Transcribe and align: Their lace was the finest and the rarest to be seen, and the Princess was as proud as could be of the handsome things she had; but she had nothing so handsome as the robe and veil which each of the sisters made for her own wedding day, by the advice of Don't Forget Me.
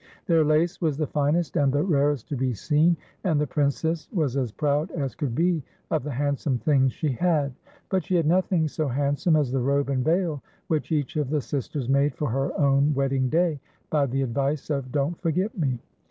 Their 0.25 0.43
lace 0.43 0.81
was 0.81 0.97
the 0.97 1.05
finest 1.05 1.55
and 1.57 1.71
the 1.71 1.83
rarest 1.83 2.27
to 2.29 2.35
be 2.35 2.55
seen, 2.55 2.97
and 3.23 3.39
the 3.39 3.45
Princess 3.45 4.09
was 4.11 4.35
as 4.35 4.51
proud 4.51 4.89
as 4.89 5.13
could 5.13 5.35
be 5.35 5.61
of 5.91 6.01
the 6.03 6.09
handsome 6.09 6.57
things 6.57 6.91
she 6.91 7.11
had; 7.11 7.53
but 7.87 8.03
she 8.05 8.15
had 8.15 8.25
nothing 8.25 8.67
so 8.67 8.87
handsome 8.87 9.35
as 9.35 9.51
the 9.51 9.59
robe 9.61 9.89
and 9.91 10.03
veil 10.03 10.41
which 10.69 10.91
each 10.91 11.17
of 11.17 11.29
the 11.29 11.39
sisters 11.41 11.87
made 11.87 12.15
for 12.15 12.31
her 12.31 12.51
own 12.59 12.95
wedding 12.95 13.29
day, 13.29 13.59
by 13.91 14.07
the 14.07 14.23
advice 14.23 14.71
of 14.71 14.91
Don't 14.91 15.21
Forget 15.21 15.55
Me. 15.55 15.77